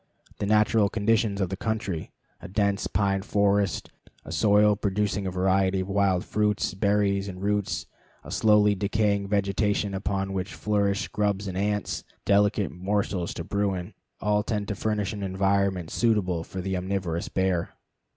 The 0.39 0.47
natural 0.47 0.89
conditions 0.89 1.39
of 1.41 1.49
the 1.49 1.55
country 1.55 2.09
a 2.41 2.47
dense 2.47 2.87
pine 2.87 3.21
forest; 3.21 3.91
a 4.25 4.31
soil 4.31 4.75
producing 4.75 5.27
a 5.27 5.31
variety 5.31 5.81
of 5.81 5.87
wild 5.89 6.25
fruits, 6.25 6.73
berries, 6.73 7.27
and 7.27 7.39
roots; 7.43 7.85
a 8.23 8.31
slowly 8.31 8.73
decaying 8.73 9.27
vegetation 9.27 9.93
upon 9.93 10.33
which 10.33 10.55
flourish 10.55 11.07
grubs 11.09 11.47
and 11.47 11.55
ants, 11.55 12.03
delicate 12.25 12.71
morsels 12.71 13.31
to 13.35 13.43
Bruin 13.43 13.93
all 14.19 14.41
tend 14.41 14.67
to 14.69 14.75
furnish 14.75 15.13
an 15.13 15.21
environment 15.21 15.91
suitable 15.91 16.43
to 16.45 16.61
the 16.61 16.75
omnivorous 16.75 17.29
bear. 17.29 17.75